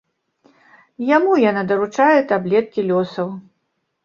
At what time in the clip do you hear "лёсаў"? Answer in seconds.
2.89-3.27